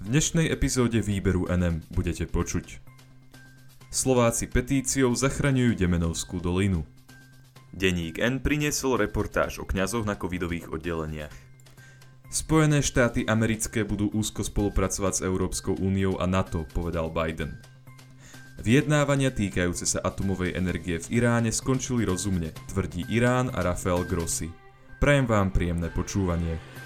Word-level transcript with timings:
V 0.00 0.08
dnešnej 0.08 0.48
epizóde 0.48 1.04
výberu 1.04 1.44
NM 1.52 1.84
budete 1.92 2.24
počuť. 2.24 2.80
Slováci 3.92 4.48
petíciou 4.48 5.12
zachraňujú 5.12 5.76
Demenovskú 5.76 6.40
dolinu. 6.40 6.88
Deník 7.76 8.16
N 8.16 8.40
priniesol 8.40 8.96
reportáž 8.96 9.60
o 9.60 9.68
kňazoch 9.68 10.08
na 10.08 10.16
covidových 10.16 10.72
oddeleniach. 10.72 11.36
Spojené 12.32 12.80
štáty 12.80 13.28
americké 13.28 13.84
budú 13.84 14.08
úzko 14.16 14.40
spolupracovať 14.40 15.20
s 15.20 15.24
Európskou 15.28 15.76
úniou 15.76 16.16
a 16.16 16.24
NATO, 16.24 16.64
povedal 16.72 17.12
Biden. 17.12 17.60
Vyjednávania 18.56 19.28
týkajúce 19.28 19.84
sa 19.84 20.00
atomovej 20.00 20.56
energie 20.56 20.96
v 20.96 21.20
Iráne 21.20 21.52
skončili 21.52 22.08
rozumne, 22.08 22.56
tvrdí 22.72 23.04
Irán 23.12 23.52
a 23.52 23.60
Rafael 23.60 24.08
Grossi. 24.08 24.48
Prajem 24.96 25.28
vám 25.28 25.52
príjemné 25.52 25.92
počúvanie. 25.92 26.79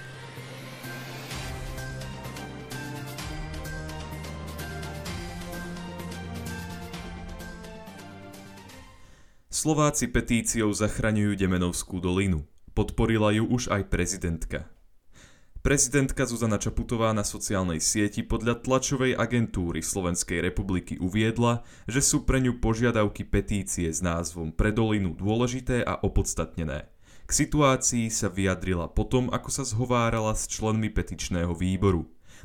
Slováci 9.64 10.12
petíciou 10.12 10.76
zachraňujú 10.76 11.40
Demenovskú 11.40 11.96
dolinu. 11.96 12.44
Podporila 12.76 13.32
ju 13.32 13.48
už 13.48 13.72
aj 13.72 13.88
prezidentka. 13.88 14.68
Prezidentka 15.64 16.28
Zuzana 16.28 16.60
Čaputová 16.60 17.16
na 17.16 17.24
sociálnej 17.24 17.80
sieti 17.80 18.20
podľa 18.20 18.60
tlačovej 18.60 19.16
agentúry 19.16 19.80
Slovenskej 19.80 20.44
republiky 20.44 21.00
uviedla, 21.00 21.64
že 21.88 22.04
sú 22.04 22.28
pre 22.28 22.44
ňu 22.44 22.60
požiadavky 22.60 23.24
petície 23.24 23.88
s 23.88 24.04
názvom 24.04 24.52
Pre 24.52 24.68
dolinu 24.68 25.16
dôležité 25.16 25.80
a 25.80 25.96
opodstatnené. 25.96 26.92
K 27.24 27.30
situácii 27.32 28.12
sa 28.12 28.28
vyjadrila 28.28 28.92
potom, 28.92 29.32
ako 29.32 29.48
sa 29.48 29.64
zhovárala 29.64 30.36
s 30.36 30.44
členmi 30.44 30.92
petičného 30.92 31.56
výboru. 31.56 32.04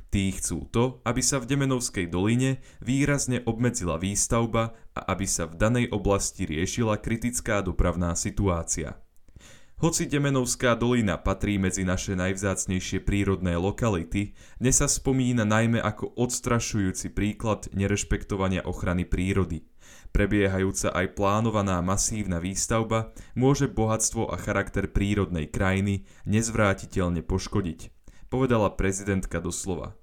Tí 0.10 0.34
chcú 0.34 0.66
to, 0.74 1.06
aby 1.06 1.22
sa 1.22 1.38
v 1.38 1.54
Demenovskej 1.54 2.10
doline 2.10 2.66
výrazne 2.82 3.46
obmedzila 3.46 4.02
výstavba 4.02 4.74
a 4.98 5.02
aby 5.14 5.30
sa 5.30 5.46
v 5.46 5.54
danej 5.54 5.86
oblasti 5.94 6.50
riešila 6.50 6.98
kritická 6.98 7.62
dopravná 7.62 8.18
situácia. 8.18 8.98
Hoci 9.80 10.10
Demenovská 10.10 10.76
dolina 10.76 11.16
patrí 11.16 11.56
medzi 11.56 11.88
naše 11.88 12.18
najvzácnejšie 12.18 13.00
prírodné 13.06 13.56
lokality, 13.56 14.36
dnes 14.60 14.82
sa 14.82 14.92
spomína 14.92 15.48
najmä 15.48 15.80
ako 15.80 16.20
odstrašujúci 16.20 17.16
príklad 17.16 17.72
nerešpektovania 17.72 18.66
ochrany 18.68 19.08
prírody. 19.08 19.64
Prebiehajúca 20.10 20.90
aj 20.92 21.16
plánovaná 21.16 21.80
masívna 21.86 22.42
výstavba 22.42 23.14
môže 23.38 23.70
bohatstvo 23.70 24.28
a 24.28 24.36
charakter 24.42 24.90
prírodnej 24.90 25.48
krajiny 25.48 26.04
nezvrátiteľne 26.28 27.22
poškodiť 27.24 27.99
povedala 28.30 28.70
prezidentka 28.72 29.42
doslova. 29.42 29.98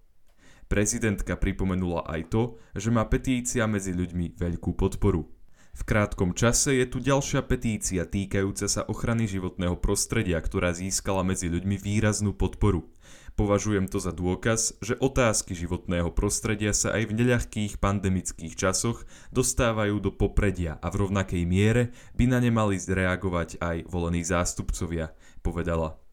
Prezidentka 0.66 1.38
pripomenula 1.38 2.02
aj 2.10 2.20
to, 2.34 2.42
že 2.74 2.90
má 2.90 3.06
petícia 3.06 3.70
medzi 3.70 3.94
ľuďmi 3.94 4.34
veľkú 4.34 4.74
podporu. 4.74 5.30
V 5.76 5.82
krátkom 5.84 6.32
čase 6.32 6.72
je 6.80 6.88
tu 6.88 6.98
ďalšia 7.04 7.44
petícia 7.44 8.08
týkajúca 8.08 8.64
sa 8.64 8.82
ochrany 8.88 9.28
životného 9.28 9.76
prostredia, 9.76 10.40
ktorá 10.40 10.72
získala 10.72 11.20
medzi 11.20 11.52
ľuďmi 11.52 11.76
výraznú 11.76 12.32
podporu. 12.32 12.88
Považujem 13.36 13.84
to 13.84 14.00
za 14.00 14.16
dôkaz, 14.16 14.80
že 14.80 14.96
otázky 14.96 15.52
životného 15.52 16.08
prostredia 16.16 16.72
sa 16.72 16.96
aj 16.96 17.12
v 17.12 17.16
neľahkých 17.20 17.76
pandemických 17.76 18.56
časoch 18.56 19.04
dostávajú 19.28 20.00
do 20.00 20.08
popredia 20.08 20.80
a 20.80 20.88
v 20.88 21.04
rovnakej 21.04 21.44
miere 21.44 21.92
by 22.16 22.24
na 22.24 22.40
ne 22.40 22.48
mali 22.48 22.80
zreagovať 22.80 23.60
aj 23.60 23.76
volení 23.92 24.24
zástupcovia, 24.24 25.12
povedala. 25.44 26.05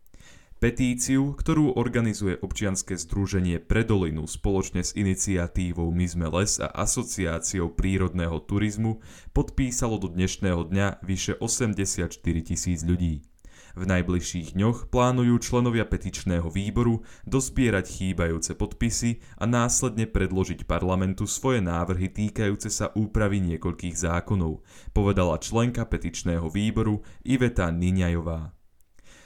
Petíciu, 0.64 1.36
ktorú 1.36 1.76
organizuje 1.76 2.40
občianske 2.40 2.96
združenie 2.96 3.60
Predolinu 3.60 4.24
spoločne 4.24 4.80
s 4.80 4.96
iniciatívou 4.96 5.92
My 5.92 6.08
sme 6.08 6.32
les 6.40 6.56
a 6.64 6.72
asociáciou 6.72 7.76
prírodného 7.76 8.40
turizmu, 8.48 9.04
podpísalo 9.36 10.00
do 10.00 10.08
dnešného 10.08 10.64
dňa 10.72 11.04
vyše 11.04 11.36
84 11.36 12.16
tisíc 12.48 12.80
ľudí. 12.88 13.28
V 13.76 13.84
najbližších 13.84 14.56
dňoch 14.56 14.88
plánujú 14.88 15.36
členovia 15.44 15.84
petičného 15.84 16.48
výboru 16.48 17.04
dozbierať 17.28 18.00
chýbajúce 18.00 18.56
podpisy 18.56 19.20
a 19.36 19.44
následne 19.44 20.08
predložiť 20.08 20.64
parlamentu 20.64 21.28
svoje 21.28 21.60
návrhy 21.60 22.08
týkajúce 22.08 22.72
sa 22.72 22.88
úpravy 22.96 23.44
niekoľkých 23.52 24.00
zákonov, 24.00 24.64
povedala 24.96 25.44
členka 25.44 25.84
petičného 25.84 26.48
výboru 26.48 27.04
Iveta 27.28 27.68
Niňajová. 27.68 28.63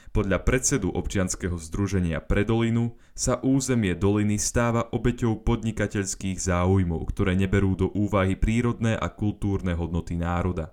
Podľa 0.08 0.40
predsedu 0.40 0.88
občianskeho 0.88 1.60
združenia 1.60 2.24
Predolinu 2.24 2.96
sa 3.12 3.38
územie 3.44 3.92
doliny 3.92 4.40
stáva 4.40 4.88
obeťou 4.88 5.44
podnikateľských 5.44 6.40
záujmov, 6.40 7.04
ktoré 7.12 7.36
neberú 7.36 7.76
do 7.76 7.92
úvahy 7.92 8.32
prírodné 8.32 8.96
a 8.96 9.12
kultúrne 9.12 9.76
hodnoty 9.76 10.16
národa. 10.16 10.72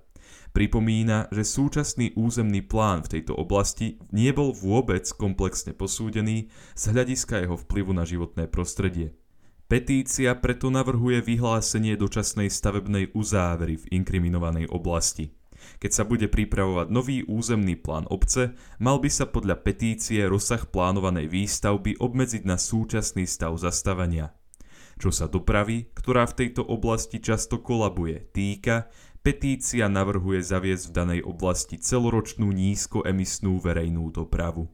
Pripomína, 0.56 1.28
že 1.36 1.44
súčasný 1.44 2.16
územný 2.16 2.64
plán 2.64 3.04
v 3.04 3.20
tejto 3.20 3.36
oblasti 3.36 4.00
nebol 4.16 4.56
vôbec 4.56 5.04
komplexne 5.12 5.76
posúdený 5.76 6.48
z 6.72 6.84
hľadiska 6.96 7.44
jeho 7.44 7.60
vplyvu 7.60 7.92
na 7.92 8.08
životné 8.08 8.48
prostredie. 8.48 9.12
Petícia 9.68 10.32
preto 10.40 10.72
navrhuje 10.72 11.20
vyhlásenie 11.20 12.00
dočasnej 12.00 12.48
stavebnej 12.48 13.12
uzávery 13.12 13.84
v 13.84 14.00
inkriminovanej 14.00 14.72
oblasti. 14.72 15.36
Keď 15.82 15.92
sa 15.92 16.04
bude 16.08 16.32
pripravovať 16.32 16.88
nový 16.90 17.22
územný 17.28 17.78
plán 17.78 18.10
obce, 18.10 18.58
mal 18.78 18.98
by 18.98 19.10
sa 19.12 19.26
podľa 19.30 19.62
petície 19.62 20.24
rozsah 20.26 20.64
plánovanej 20.66 21.30
výstavby 21.30 21.98
obmedziť 22.00 22.44
na 22.44 22.58
súčasný 22.60 23.30
stav 23.30 23.56
zastavenia. 23.60 24.34
Čo 24.96 25.12
sa 25.12 25.28
dopravy, 25.28 25.92
ktorá 25.92 26.24
v 26.24 26.46
tejto 26.46 26.64
oblasti 26.64 27.20
často 27.20 27.60
kolabuje, 27.60 28.32
týka, 28.32 28.88
petícia 29.20 29.92
navrhuje 29.92 30.40
zaviesť 30.40 30.88
v 30.88 30.96
danej 30.96 31.22
oblasti 31.28 31.76
celoročnú 31.76 32.48
nízkoemisnú 32.54 33.60
verejnú 33.60 34.08
dopravu. 34.14 34.72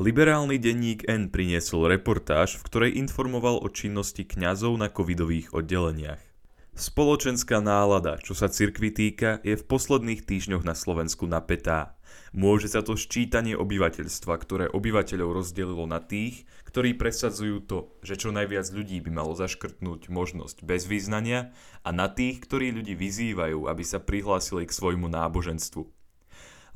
Liberálny 0.00 0.56
denník 0.56 1.04
N 1.10 1.28
priniesol 1.28 1.90
reportáž, 1.90 2.56
v 2.56 2.64
ktorej 2.64 2.96
informoval 2.96 3.60
o 3.60 3.68
činnosti 3.68 4.24
kňazov 4.24 4.80
na 4.80 4.88
covidových 4.88 5.52
oddeleniach. 5.52 6.29
Spoločenská 6.70 7.58
nálada, 7.58 8.16
čo 8.22 8.32
sa 8.32 8.46
cirkvi 8.46 8.94
týka, 8.94 9.42
je 9.42 9.58
v 9.58 9.66
posledných 9.66 10.22
týždňoch 10.22 10.62
na 10.62 10.78
Slovensku 10.78 11.26
napätá. 11.26 11.98
Môže 12.30 12.70
sa 12.70 12.80
to 12.86 12.94
ščítanie 12.94 13.58
obyvateľstva, 13.58 14.34
ktoré 14.38 14.64
obyvateľov 14.70 15.42
rozdelilo 15.42 15.82
na 15.90 15.98
tých, 15.98 16.46
ktorí 16.70 16.94
presadzujú 16.94 17.66
to, 17.66 17.78
že 18.06 18.22
čo 18.22 18.30
najviac 18.30 18.70
ľudí 18.70 19.02
by 19.02 19.10
malo 19.10 19.34
zaškrtnúť 19.34 20.14
možnosť 20.14 20.62
bez 20.62 20.86
význania 20.86 21.50
a 21.82 21.90
na 21.90 22.06
tých, 22.06 22.38
ktorí 22.46 22.70
ľudí 22.70 22.94
vyzývajú, 22.94 23.66
aby 23.66 23.82
sa 23.82 23.98
prihlásili 23.98 24.62
k 24.70 24.72
svojmu 24.72 25.10
náboženstvu. 25.10 25.82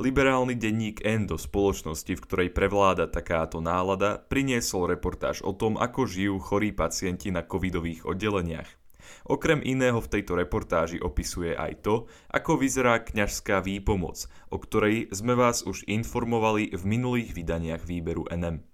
Liberálny 0.02 0.58
denník 0.58 1.06
N 1.06 1.30
do 1.30 1.38
spoločnosti, 1.38 2.18
v 2.18 2.24
ktorej 2.26 2.48
prevláda 2.50 3.06
takáto 3.06 3.62
nálada, 3.62 4.18
priniesol 4.18 4.90
reportáž 4.90 5.46
o 5.46 5.54
tom, 5.54 5.78
ako 5.78 6.10
žijú 6.10 6.42
chorí 6.42 6.74
pacienti 6.74 7.30
na 7.30 7.46
covidových 7.46 8.02
oddeleniach. 8.02 8.83
Okrem 9.24 9.60
iného 9.64 10.00
v 10.00 10.10
tejto 10.10 10.36
reportáži 10.36 11.00
opisuje 11.00 11.56
aj 11.56 11.84
to, 11.84 11.94
ako 12.28 12.60
vyzerá 12.60 13.00
kňažská 13.00 13.64
výpomoc, 13.64 14.28
o 14.52 14.56
ktorej 14.60 15.08
sme 15.12 15.32
vás 15.32 15.64
už 15.64 15.86
informovali 15.88 16.72
v 16.76 16.82
minulých 16.84 17.32
vydaniach 17.32 17.82
výberu 17.88 18.28
NM. 18.28 18.64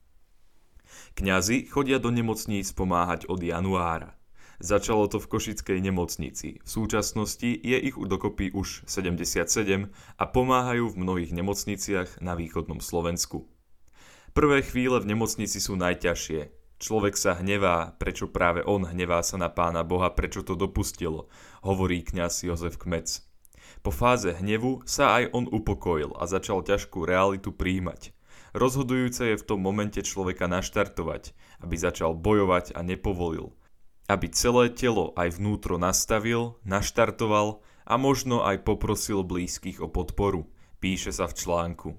Kňazi 1.14 1.70
chodia 1.70 2.02
do 2.02 2.10
nemocníc 2.10 2.70
pomáhať 2.74 3.30
od 3.30 3.42
januára. 3.42 4.20
Začalo 4.60 5.08
to 5.08 5.16
v 5.16 5.30
Košickej 5.32 5.80
nemocnici. 5.80 6.60
V 6.60 6.68
súčasnosti 6.68 7.48
je 7.48 7.78
ich 7.80 7.96
dokopy 7.96 8.52
už 8.52 8.84
77 8.84 9.88
a 10.20 10.24
pomáhajú 10.28 10.92
v 10.92 11.00
mnohých 11.00 11.32
nemocniciach 11.32 12.20
na 12.20 12.36
východnom 12.36 12.84
Slovensku. 12.84 13.48
Prvé 14.36 14.60
chvíle 14.60 15.00
v 15.00 15.16
nemocnici 15.16 15.58
sú 15.58 15.80
najťažšie, 15.80 16.59
Človek 16.80 17.12
sa 17.12 17.36
hnevá, 17.36 17.92
prečo 18.00 18.32
práve 18.32 18.64
on 18.64 18.88
hnevá 18.88 19.20
sa 19.20 19.36
na 19.36 19.52
pána 19.52 19.84
Boha, 19.84 20.16
prečo 20.16 20.40
to 20.40 20.56
dopustilo, 20.56 21.28
hovorí 21.60 22.00
kňaz 22.00 22.48
Jozef 22.48 22.80
Kmec. 22.80 23.20
Po 23.84 23.92
fáze 23.92 24.32
hnevu 24.32 24.80
sa 24.88 25.20
aj 25.20 25.28
on 25.36 25.44
upokojil 25.44 26.16
a 26.16 26.24
začal 26.24 26.64
ťažkú 26.64 27.04
realitu 27.04 27.52
príjmať. 27.52 28.16
Rozhodujúce 28.56 29.28
je 29.28 29.36
v 29.36 29.46
tom 29.46 29.60
momente 29.60 30.00
človeka 30.00 30.48
naštartovať, 30.48 31.36
aby 31.60 31.76
začal 31.76 32.16
bojovať 32.16 32.72
a 32.72 32.80
nepovolil. 32.80 33.52
Aby 34.08 34.32
celé 34.32 34.72
telo 34.72 35.12
aj 35.20 35.36
vnútro 35.36 35.76
nastavil, 35.76 36.58
naštartoval 36.64 37.60
a 37.84 37.94
možno 38.00 38.40
aj 38.40 38.64
poprosil 38.64 39.20
blízkych 39.20 39.84
o 39.84 39.86
podporu, 39.92 40.48
píše 40.80 41.12
sa 41.12 41.28
v 41.28 41.36
článku. 41.36 41.90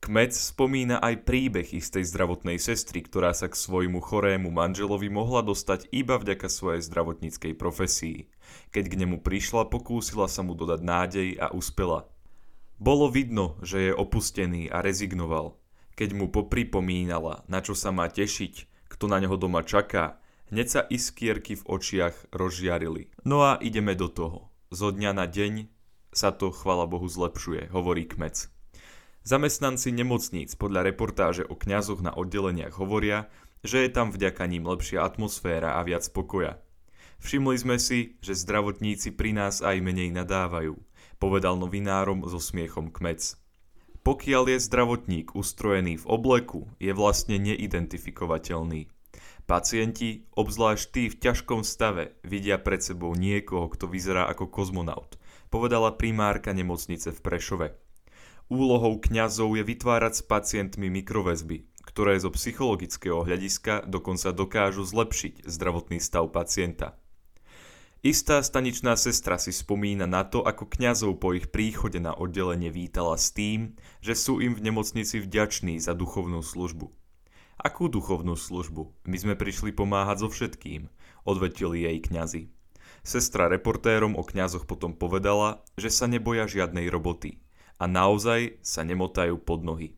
Kmec 0.00 0.32
spomína 0.32 0.96
aj 0.96 1.28
príbeh 1.28 1.76
istej 1.76 2.08
zdravotnej 2.08 2.56
sestry, 2.56 3.04
ktorá 3.04 3.36
sa 3.36 3.52
k 3.52 3.54
svojmu 3.54 4.00
chorému 4.00 4.48
manželovi 4.48 5.12
mohla 5.12 5.44
dostať 5.44 5.92
iba 5.92 6.16
vďaka 6.16 6.48
svojej 6.48 6.80
zdravotníckej 6.88 7.52
profesii. 7.52 8.32
Keď 8.72 8.84
k 8.88 8.98
nemu 9.04 9.20
prišla, 9.20 9.68
pokúsila 9.68 10.24
sa 10.24 10.40
mu 10.40 10.56
dodať 10.56 10.80
nádej 10.80 11.28
a 11.36 11.52
uspela. 11.52 12.08
Bolo 12.80 13.12
vidno, 13.12 13.60
že 13.60 13.92
je 13.92 13.92
opustený 13.92 14.72
a 14.72 14.80
rezignoval. 14.80 15.60
Keď 16.00 16.16
mu 16.16 16.32
popripomínala, 16.32 17.44
na 17.44 17.60
čo 17.60 17.76
sa 17.76 17.92
má 17.92 18.08
tešiť, 18.08 18.88
kto 18.88 19.04
na 19.04 19.20
neho 19.20 19.36
doma 19.36 19.60
čaká, 19.60 20.16
hneď 20.48 20.66
sa 20.66 20.80
iskierky 20.88 21.60
v 21.60 21.66
očiach 21.68 22.32
rozžiarili. 22.32 23.12
No 23.28 23.44
a 23.44 23.60
ideme 23.60 23.92
do 23.92 24.08
toho. 24.08 24.48
Zo 24.72 24.96
dňa 24.96 25.12
na 25.12 25.28
deň 25.28 25.68
sa 26.16 26.32
to, 26.32 26.48
chvala 26.56 26.88
Bohu, 26.88 27.04
zlepšuje, 27.04 27.68
hovorí 27.68 28.08
kmec. 28.08 28.48
Zamestnanci 29.20 29.92
nemocníc 29.92 30.56
podľa 30.56 30.88
reportáže 30.88 31.44
o 31.44 31.52
kňazoch 31.52 32.00
na 32.00 32.12
oddeleniach 32.16 32.80
hovoria, 32.80 33.28
že 33.60 33.84
je 33.84 33.90
tam 33.92 34.08
vďaka 34.08 34.48
ním 34.48 34.64
lepšia 34.64 35.04
atmosféra 35.04 35.76
a 35.76 35.84
viac 35.84 36.08
pokoja. 36.08 36.56
Všimli 37.20 37.56
sme 37.60 37.76
si, 37.76 38.16
že 38.24 38.32
zdravotníci 38.32 39.12
pri 39.12 39.36
nás 39.36 39.60
aj 39.60 39.76
menej 39.84 40.08
nadávajú, 40.08 40.80
povedal 41.20 41.60
novinárom 41.60 42.24
so 42.24 42.40
smiechom 42.40 42.88
kmec. 42.88 43.36
Pokiaľ 44.00 44.56
je 44.56 44.64
zdravotník 44.64 45.36
ustrojený 45.36 46.00
v 46.00 46.08
obleku, 46.08 46.72
je 46.80 46.96
vlastne 46.96 47.36
neidentifikovateľný. 47.36 48.88
Pacienti, 49.44 50.24
obzvlášť 50.32 50.84
tí 50.88 51.02
v 51.12 51.18
ťažkom 51.20 51.60
stave, 51.60 52.16
vidia 52.24 52.56
pred 52.56 52.80
sebou 52.80 53.12
niekoho, 53.12 53.68
kto 53.68 53.84
vyzerá 53.84 54.24
ako 54.32 54.48
kozmonaut, 54.48 55.20
povedala 55.52 55.92
primárka 55.92 56.56
nemocnice 56.56 57.12
v 57.12 57.20
Prešove. 57.20 57.68
Úlohou 58.50 58.98
kňazov 58.98 59.54
je 59.54 59.62
vytvárať 59.62 60.12
s 60.18 60.22
pacientmi 60.26 60.90
mikroväzby, 60.90 61.70
ktoré 61.86 62.18
zo 62.18 62.34
psychologického 62.34 63.22
hľadiska 63.22 63.86
dokonca 63.86 64.34
dokážu 64.34 64.82
zlepšiť 64.82 65.46
zdravotný 65.46 66.02
stav 66.02 66.26
pacienta. 66.34 66.98
Istá 68.02 68.42
staničná 68.42 68.98
sestra 68.98 69.38
si 69.38 69.54
spomína 69.54 70.10
na 70.10 70.26
to, 70.26 70.42
ako 70.42 70.66
kňazov 70.66 71.22
po 71.22 71.30
ich 71.30 71.46
príchode 71.54 72.02
na 72.02 72.10
oddelenie 72.10 72.74
vítala 72.74 73.14
s 73.14 73.30
tým, 73.30 73.78
že 74.02 74.18
sú 74.18 74.42
im 74.42 74.58
v 74.58 74.66
nemocnici 74.66 75.22
vďační 75.22 75.78
za 75.78 75.94
duchovnú 75.94 76.42
službu. 76.42 76.90
Akú 77.54 77.86
duchovnú 77.86 78.34
službu? 78.34 79.06
My 79.06 79.14
sme 79.14 79.38
prišli 79.38 79.70
pomáhať 79.70 80.26
so 80.26 80.28
všetkým, 80.32 80.90
odvetili 81.22 81.86
jej 81.86 82.02
kňazi. 82.02 82.50
Sestra 83.06 83.46
reportérom 83.46 84.18
o 84.18 84.26
kňazoch 84.26 84.66
potom 84.66 84.90
povedala, 84.90 85.62
že 85.78 85.86
sa 85.86 86.10
neboja 86.10 86.50
žiadnej 86.50 86.90
roboty 86.90 87.38
a 87.80 87.88
naozaj 87.88 88.60
sa 88.60 88.84
nemotajú 88.84 89.40
pod 89.40 89.64
nohy. 89.64 89.96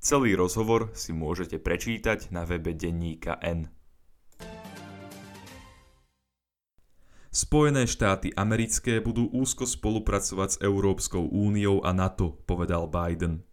Celý 0.00 0.38
rozhovor 0.38 0.94
si 0.96 1.10
môžete 1.12 1.60
prečítať 1.60 2.32
na 2.32 2.48
webe 2.48 2.72
denníka 2.72 3.36
N. 3.42 3.68
Spojené 7.30 7.86
štáty 7.86 8.34
americké 8.34 8.98
budú 8.98 9.30
úzko 9.30 9.62
spolupracovať 9.62 10.48
s 10.50 10.60
Európskou 10.66 11.30
úniou 11.30 11.78
a 11.84 11.94
NATO, 11.94 12.42
povedal 12.42 12.90
Biden. 12.90 13.46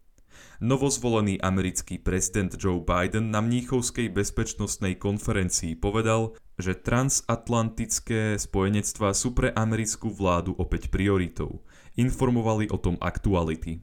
Novozvolený 0.57 1.37
americký 1.37 2.01
prezident 2.01 2.49
Joe 2.57 2.81
Biden 2.81 3.29
na 3.29 3.45
Mníchovskej 3.45 4.09
bezpečnostnej 4.09 4.97
konferencii 4.97 5.77
povedal, 5.77 6.33
že 6.57 6.73
transatlantické 6.73 8.41
spojenectvá 8.41 9.13
sú 9.13 9.37
pre 9.37 9.53
americkú 9.53 10.09
vládu 10.09 10.57
opäť 10.57 10.89
prioritou. 10.89 11.61
Informovali 11.97 12.69
o 12.69 12.77
tom 12.77 12.93
aktuality. 13.01 13.81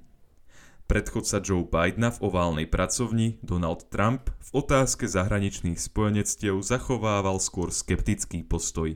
Predchodca 0.87 1.43
Joe 1.43 1.67
Bidena 1.67 2.15
v 2.15 2.23
oválnej 2.31 2.71
pracovni, 2.71 3.43
Donald 3.43 3.91
Trump, 3.91 4.31
v 4.39 4.51
otázke 4.55 5.11
zahraničných 5.11 5.75
spojenectiev 5.75 6.63
zachovával 6.63 7.43
skôr 7.43 7.75
skeptický 7.75 8.47
postoj. 8.47 8.95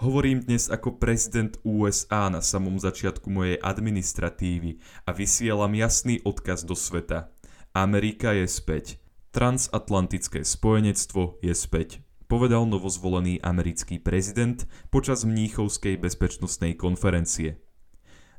Hovorím 0.00 0.40
dnes 0.40 0.72
ako 0.72 0.96
prezident 0.96 1.60
USA 1.68 2.32
na 2.32 2.40
samom 2.40 2.80
začiatku 2.80 3.28
mojej 3.28 3.60
administratívy 3.60 4.80
a 5.04 5.12
vysielam 5.12 5.76
jasný 5.76 6.24
odkaz 6.24 6.64
do 6.64 6.72
sveta. 6.72 7.28
Amerika 7.76 8.32
je 8.32 8.48
späť. 8.48 8.96
Transatlantické 9.36 10.48
spojenectvo 10.48 11.44
je 11.44 11.52
späť, 11.52 12.00
povedal 12.24 12.64
novozvolený 12.64 13.44
americký 13.44 14.00
prezident 14.00 14.64
počas 14.88 15.28
Mníchovskej 15.28 16.00
bezpečnostnej 16.00 16.72
konferencie. 16.80 17.60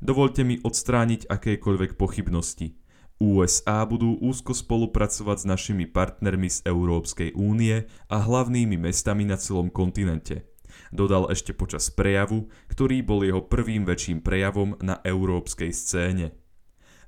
Dovolte 0.02 0.42
mi 0.42 0.58
odstrániť 0.58 1.30
akékoľvek 1.30 1.96
pochybnosti. 1.96 2.76
USA 3.22 3.86
budú 3.86 4.18
úzko 4.18 4.58
spolupracovať 4.58 5.46
s 5.46 5.46
našimi 5.46 5.86
partnermi 5.86 6.50
z 6.50 6.66
Európskej 6.66 7.38
únie 7.38 7.86
a 8.10 8.18
hlavnými 8.18 8.82
mestami 8.82 9.30
na 9.30 9.38
celom 9.38 9.70
kontinente– 9.70 10.44
dodal 10.92 11.32
ešte 11.32 11.56
počas 11.56 11.90
prejavu, 11.90 12.52
ktorý 12.72 13.02
bol 13.02 13.24
jeho 13.24 13.42
prvým 13.44 13.88
väčším 13.88 14.22
prejavom 14.22 14.78
na 14.84 15.00
európskej 15.02 15.72
scéne. 15.72 16.36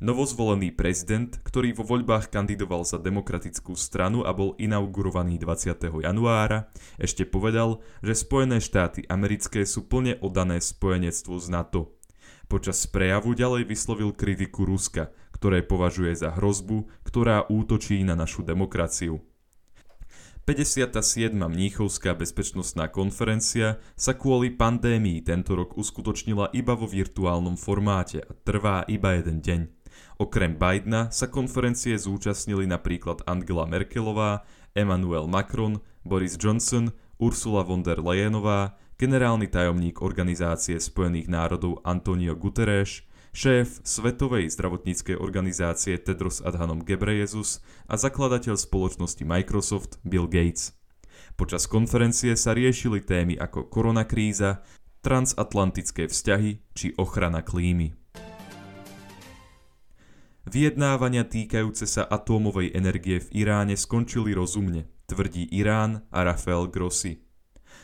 Novozvolený 0.04 0.76
prezident, 0.76 1.32
ktorý 1.48 1.80
vo 1.80 1.88
voľbách 1.88 2.28
kandidoval 2.28 2.84
za 2.84 3.00
demokratickú 3.00 3.72
stranu 3.80 4.28
a 4.28 4.36
bol 4.36 4.52
inaugurovaný 4.60 5.40
20. 5.40 6.04
januára, 6.04 6.68
ešte 7.00 7.24
povedal, 7.24 7.80
že 8.04 8.12
Spojené 8.12 8.60
štáty 8.60 9.08
americké 9.08 9.64
sú 9.64 9.88
plne 9.88 10.20
oddané 10.20 10.60
spojenectvu 10.60 11.40
z 11.40 11.48
NATO. 11.48 12.03
Počas 12.54 12.86
prejavu 12.86 13.34
ďalej 13.34 13.66
vyslovil 13.66 14.14
kritiku 14.14 14.62
Ruska, 14.62 15.10
ktoré 15.34 15.66
považuje 15.66 16.14
za 16.14 16.38
hrozbu, 16.38 16.86
ktorá 17.02 17.50
útočí 17.50 18.06
na 18.06 18.14
našu 18.14 18.46
demokraciu. 18.46 19.26
57. 20.46 21.34
Mníchovská 21.34 22.14
bezpečnostná 22.14 22.94
konferencia 22.94 23.82
sa 23.98 24.14
kvôli 24.14 24.54
pandémii 24.54 25.26
tento 25.26 25.58
rok 25.58 25.74
uskutočnila 25.82 26.54
iba 26.54 26.78
vo 26.78 26.86
virtuálnom 26.86 27.58
formáte 27.58 28.22
a 28.22 28.30
trvá 28.46 28.86
iba 28.86 29.18
jeden 29.18 29.42
deň. 29.42 29.62
Okrem 30.22 30.54
Bidena 30.54 31.10
sa 31.10 31.34
konferencie 31.34 31.98
zúčastnili 31.98 32.70
napríklad 32.70 33.26
Angela 33.26 33.66
Merkelová, 33.66 34.46
Emmanuel 34.78 35.26
Macron, 35.26 35.82
Boris 36.06 36.38
Johnson, 36.38 36.94
Ursula 37.18 37.66
von 37.66 37.82
der 37.82 37.98
Leyenová, 37.98 38.78
generálny 38.98 39.50
tajomník 39.50 40.02
Organizácie 40.02 40.78
spojených 40.78 41.28
národov 41.30 41.82
Antonio 41.82 42.38
Guterres, 42.38 43.02
šéf 43.34 43.82
Svetovej 43.82 44.54
zdravotníckej 44.54 45.18
organizácie 45.18 45.98
Tedros 45.98 46.46
Adhanom 46.46 46.86
Ghebreyesus 46.86 47.66
a 47.90 47.98
zakladateľ 47.98 48.54
spoločnosti 48.54 49.26
Microsoft 49.26 49.98
Bill 50.06 50.30
Gates. 50.30 50.78
Počas 51.34 51.66
konferencie 51.66 52.38
sa 52.38 52.54
riešili 52.54 53.02
témy 53.02 53.34
ako 53.42 53.66
koronakríza, 53.74 54.62
transatlantické 55.02 56.06
vzťahy 56.06 56.62
či 56.78 56.94
ochrana 56.96 57.42
klímy. 57.42 57.98
Vyjednávania 60.44 61.26
týkajúce 61.26 61.88
sa 61.88 62.04
atómovej 62.06 62.76
energie 62.76 63.24
v 63.24 63.48
Iráne 63.48 63.80
skončili 63.80 64.36
rozumne, 64.36 64.86
tvrdí 65.08 65.50
Irán 65.50 66.04
a 66.12 66.22
Rafael 66.28 66.70
Grossi. 66.70 67.23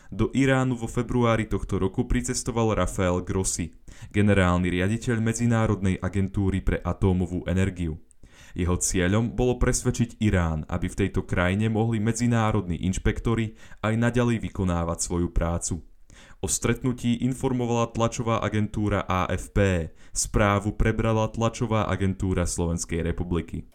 Do 0.09 0.33
Iránu 0.33 0.73
vo 0.73 0.89
februári 0.89 1.45
tohto 1.45 1.77
roku 1.77 2.09
pricestoval 2.09 2.73
Rafael 2.73 3.21
Grossi, 3.21 3.69
generálny 4.09 4.73
riaditeľ 4.73 5.21
Medzinárodnej 5.21 6.01
agentúry 6.01 6.65
pre 6.65 6.81
atómovú 6.81 7.45
energiu. 7.45 8.01
Jeho 8.57 8.73
cieľom 8.81 9.37
bolo 9.37 9.61
presvedčiť 9.61 10.17
Irán, 10.17 10.65
aby 10.65 10.89
v 10.89 11.05
tejto 11.05 11.29
krajine 11.29 11.69
mohli 11.69 12.01
medzinárodní 12.01 12.81
inšpektori 12.89 13.53
aj 13.85 13.93
naďalej 13.93 14.49
vykonávať 14.49 14.97
svoju 14.97 15.29
prácu. 15.29 15.85
O 16.41 16.49
stretnutí 16.49 17.21
informovala 17.21 17.93
tlačová 17.93 18.41
agentúra 18.41 19.05
AFP, 19.05 19.91
správu 20.09 20.73
prebrala 20.73 21.29
tlačová 21.29 21.85
agentúra 21.85 22.49
Slovenskej 22.49 23.05
republiky. 23.05 23.69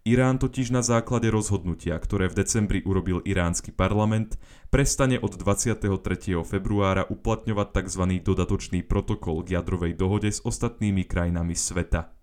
Irán 0.00 0.40
totiž 0.40 0.72
na 0.72 0.80
základe 0.80 1.28
rozhodnutia, 1.28 1.92
ktoré 2.00 2.32
v 2.32 2.40
decembri 2.40 2.80
urobil 2.88 3.20
iránsky 3.20 3.68
parlament, 3.68 4.40
prestane 4.72 5.20
od 5.20 5.36
23. 5.36 5.92
februára 6.40 7.04
uplatňovať 7.04 7.68
tzv. 7.68 8.02
dodatočný 8.24 8.80
protokol 8.80 9.44
k 9.44 9.60
jadrovej 9.60 9.92
dohode 10.00 10.32
s 10.32 10.40
ostatnými 10.40 11.04
krajinami 11.04 11.52
sveta. 11.52 12.16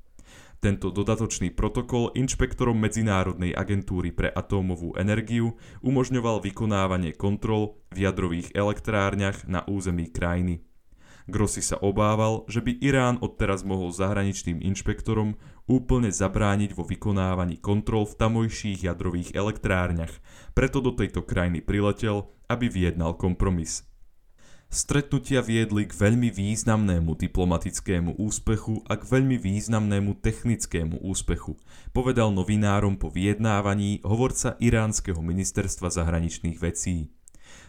Tento 0.57 0.89
dodatočný 0.89 1.53
protokol 1.53 2.09
inšpektorom 2.17 2.81
Medzinárodnej 2.81 3.53
agentúry 3.53 4.09
pre 4.09 4.33
atómovú 4.33 4.97
energiu 4.97 5.53
umožňoval 5.85 6.41
vykonávanie 6.41 7.13
kontrol 7.13 7.77
v 7.93 8.09
jadrových 8.09 8.57
elektrárniach 8.57 9.45
na 9.45 9.61
území 9.69 10.09
krajiny. 10.09 10.66
Grossi 11.27 11.59
sa 11.59 11.75
obával, 11.83 12.47
že 12.47 12.63
by 12.63 12.79
Irán 12.79 13.19
odteraz 13.19 13.67
mohol 13.67 13.91
zahraničným 13.91 14.63
inšpektorom 14.63 15.35
úplne 15.67 16.07
zabrániť 16.07 16.71
vo 16.71 16.87
vykonávaní 16.87 17.59
kontrol 17.59 18.07
v 18.07 18.15
tamojších 18.15 18.87
jadrových 18.87 19.35
elektrárniach, 19.35 20.23
preto 20.55 20.79
do 20.79 20.95
tejto 20.95 21.27
krajiny 21.27 21.59
priletel, 21.59 22.31
aby 22.47 22.71
vyjednal 22.71 23.19
kompromis. 23.19 23.83
Stretnutia 24.67 25.39
viedli 25.43 25.87
k 25.87 25.95
veľmi 25.95 26.27
významnému 26.31 27.15
diplomatickému 27.15 28.19
úspechu 28.19 28.83
a 28.87 28.99
k 28.99 29.03
veľmi 29.03 29.39
významnému 29.39 30.19
technickému 30.19 31.03
úspechu, 31.07 31.55
povedal 31.95 32.35
novinárom 32.35 32.99
po 32.99 33.07
vyjednávaní 33.07 34.03
hovorca 34.03 34.59
iránskeho 34.59 35.19
ministerstva 35.23 35.87
zahraničných 35.91 36.59
vecí. 36.59 37.11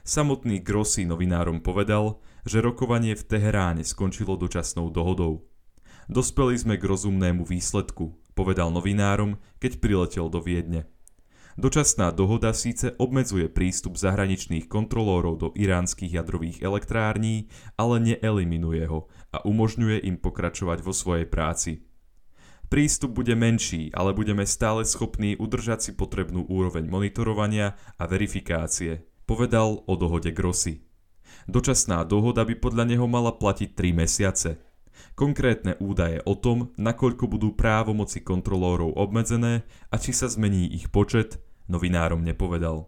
Samotný 0.03 0.59
Grossi 0.59 1.07
novinárom 1.07 1.63
povedal, 1.63 2.19
že 2.45 2.63
rokovanie 2.63 3.17
v 3.17 3.27
Teheráne 3.27 3.83
skončilo 3.83 4.39
dočasnou 4.39 4.93
dohodou. 4.93 5.49
Dospeli 6.09 6.57
sme 6.57 6.75
k 6.81 6.89
rozumnému 6.89 7.45
výsledku, 7.45 8.17
povedal 8.33 8.73
novinárom, 8.73 9.37
keď 9.61 9.83
priletel 9.83 10.33
do 10.33 10.41
Viedne. 10.41 10.89
Dočasná 11.59 12.15
dohoda 12.15 12.55
síce 12.55 12.95
obmedzuje 13.03 13.51
prístup 13.51 13.99
zahraničných 13.99 14.71
kontrolórov 14.71 15.35
do 15.43 15.49
iránskych 15.59 16.15
jadrových 16.15 16.63
elektrární, 16.63 17.51
ale 17.75 17.99
neeliminuje 17.99 18.87
ho 18.87 19.11
a 19.35 19.43
umožňuje 19.43 20.07
im 20.07 20.23
pokračovať 20.23 20.87
vo 20.87 20.95
svojej 20.95 21.27
práci. 21.27 21.83
Prístup 22.71 23.19
bude 23.19 23.35
menší, 23.35 23.91
ale 23.91 24.15
budeme 24.15 24.47
stále 24.47 24.87
schopní 24.87 25.35
udržať 25.35 25.91
si 25.91 25.93
potrebnú 25.99 26.47
úroveň 26.47 26.87
monitorovania 26.87 27.75
a 27.99 28.07
verifikácie, 28.07 29.03
povedal 29.27 29.83
o 29.83 29.93
dohode 29.99 30.31
Grossi. 30.31 30.88
Dočasná 31.49 32.05
dohoda 32.05 32.45
by 32.45 32.55
podľa 32.59 32.85
neho 32.89 33.07
mala 33.09 33.35
platiť 33.35 33.75
3 33.75 34.01
mesiace– 34.05 34.51
Konkrétne 35.15 35.75
údaje 35.83 36.23
o 36.27 36.35
tom, 36.39 36.71
nakoľko 36.79 37.25
budú 37.27 37.49
právomoci 37.55 38.23
kontrolórov 38.23 38.95
obmedzené 38.95 39.67
a 39.91 39.99
či 39.99 40.15
sa 40.15 40.31
zmení 40.31 40.71
ich 40.71 40.95
počet, 40.95 41.43
novinárom 41.67 42.23
nepovedal. 42.23 42.87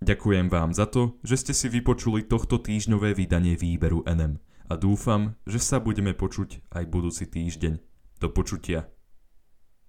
Ďakujem 0.00 0.48
vám 0.48 0.72
za 0.72 0.88
to, 0.88 1.20
že 1.20 1.36
ste 1.40 1.52
si 1.52 1.68
vypočuli 1.68 2.24
tohto 2.24 2.56
týždňové 2.60 3.12
vydanie 3.12 3.56
výberu 3.56 4.00
NM 4.08 4.40
a 4.68 4.74
dúfam, 4.76 5.36
že 5.44 5.60
sa 5.60 5.76
budeme 5.76 6.16
počuť 6.16 6.72
aj 6.72 6.84
budúci 6.88 7.28
týždeň. 7.28 7.80
Do 8.20 8.28
počutia. 8.28 8.88